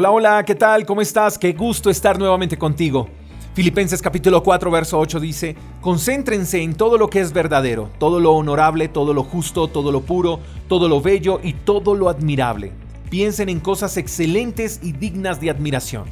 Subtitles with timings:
[0.00, 0.86] Hola, hola, ¿qué tal?
[0.86, 1.36] ¿Cómo estás?
[1.36, 3.08] Qué gusto estar nuevamente contigo.
[3.54, 8.34] Filipenses capítulo 4, verso 8 dice, Concéntrense en todo lo que es verdadero, todo lo
[8.34, 10.38] honorable, todo lo justo, todo lo puro,
[10.68, 12.70] todo lo bello y todo lo admirable.
[13.10, 16.04] Piensen en cosas excelentes y dignas de admiración.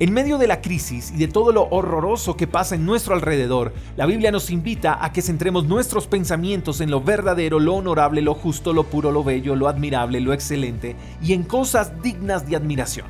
[0.00, 3.74] En medio de la crisis y de todo lo horroroso que pasa en nuestro alrededor,
[3.96, 8.34] la Biblia nos invita a que centremos nuestros pensamientos en lo verdadero, lo honorable, lo
[8.34, 13.08] justo, lo puro, lo bello, lo admirable, lo excelente y en cosas dignas de admiración.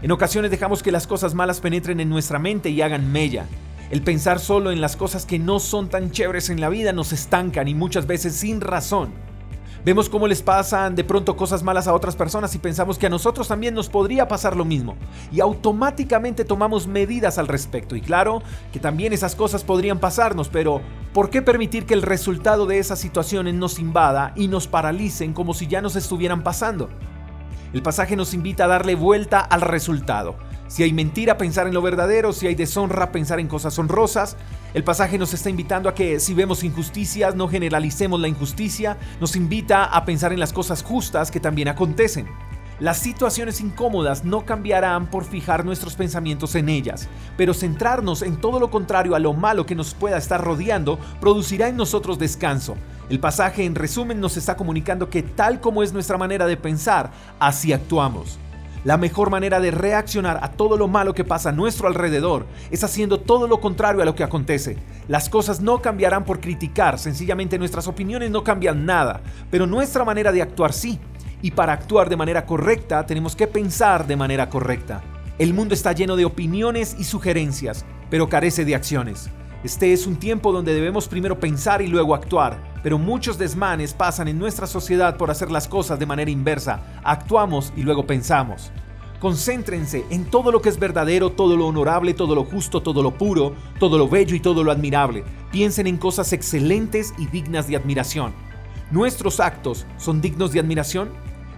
[0.00, 3.44] En ocasiones dejamos que las cosas malas penetren en nuestra mente y hagan mella.
[3.90, 7.12] El pensar solo en las cosas que no son tan chéveres en la vida nos
[7.12, 9.12] estancan y muchas veces sin razón.
[9.84, 13.10] Vemos cómo les pasan de pronto cosas malas a otras personas y pensamos que a
[13.10, 14.96] nosotros también nos podría pasar lo mismo.
[15.30, 17.94] Y automáticamente tomamos medidas al respecto.
[17.94, 18.42] Y claro,
[18.72, 20.80] que también esas cosas podrían pasarnos, pero
[21.12, 25.52] ¿por qué permitir que el resultado de esas situaciones nos invada y nos paralicen como
[25.52, 26.88] si ya nos estuvieran pasando?
[27.74, 30.36] El pasaje nos invita a darle vuelta al resultado.
[30.66, 34.36] Si hay mentira, pensar en lo verdadero, si hay deshonra, pensar en cosas honrosas.
[34.72, 39.36] El pasaje nos está invitando a que si vemos injusticias, no generalicemos la injusticia, nos
[39.36, 42.26] invita a pensar en las cosas justas que también acontecen.
[42.80, 48.58] Las situaciones incómodas no cambiarán por fijar nuestros pensamientos en ellas, pero centrarnos en todo
[48.58, 52.74] lo contrario a lo malo que nos pueda estar rodeando producirá en nosotros descanso.
[53.08, 57.12] El pasaje en resumen nos está comunicando que tal como es nuestra manera de pensar,
[57.38, 58.40] así actuamos.
[58.84, 62.84] La mejor manera de reaccionar a todo lo malo que pasa a nuestro alrededor es
[62.84, 64.76] haciendo todo lo contrario a lo que acontece.
[65.08, 70.32] Las cosas no cambiarán por criticar, sencillamente nuestras opiniones no cambian nada, pero nuestra manera
[70.32, 71.00] de actuar sí.
[71.40, 75.02] Y para actuar de manera correcta tenemos que pensar de manera correcta.
[75.38, 79.30] El mundo está lleno de opiniones y sugerencias, pero carece de acciones.
[79.64, 84.28] Este es un tiempo donde debemos primero pensar y luego actuar, pero muchos desmanes pasan
[84.28, 87.00] en nuestra sociedad por hacer las cosas de manera inversa.
[87.02, 88.70] Actuamos y luego pensamos.
[89.20, 93.16] Concéntrense en todo lo que es verdadero, todo lo honorable, todo lo justo, todo lo
[93.16, 95.24] puro, todo lo bello y todo lo admirable.
[95.50, 98.34] Piensen en cosas excelentes y dignas de admiración.
[98.90, 101.08] ¿Nuestros actos son dignos de admiración?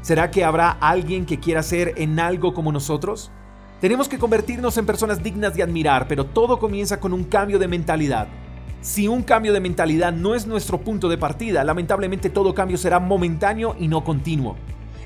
[0.01, 3.33] ¿Será que habrá alguien que quiera ser en algo como nosotros?
[3.81, 7.69] Tenemos que convertirnos en personas dignas de admirar, pero todo comienza con un cambio de
[7.69, 8.27] mentalidad.
[8.81, 13.01] Si un cambio de mentalidad no es nuestro punto de partida, lamentablemente todo cambio será
[13.01, 14.57] momentáneo y no continuo.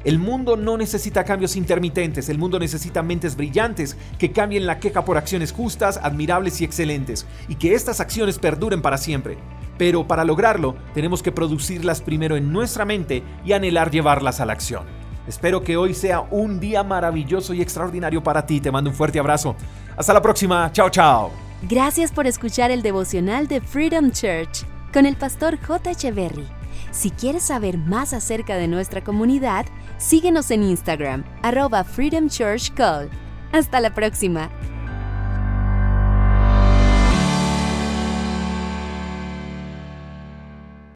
[0.05, 5.05] El mundo no necesita cambios intermitentes, el mundo necesita mentes brillantes que cambien la queja
[5.05, 9.37] por acciones justas, admirables y excelentes, y que estas acciones perduren para siempre.
[9.79, 14.53] Pero para lograrlo, tenemos que producirlas primero en nuestra mente y anhelar llevarlas a la
[14.53, 15.00] acción.
[15.31, 18.61] Espero que hoy sea un día maravilloso y extraordinario para ti.
[18.61, 19.55] Te mando un fuerte abrazo.
[19.97, 20.73] Hasta la próxima.
[20.73, 21.31] Chao, chao.
[21.63, 25.93] Gracias por escuchar el devocional de Freedom Church con el pastor J.
[25.93, 26.49] Echeverry.
[26.91, 29.67] Si quieres saber más acerca de nuestra comunidad,
[29.99, 33.09] síguenos en Instagram, arroba Freedom Church Call.
[33.53, 34.51] Hasta la próxima.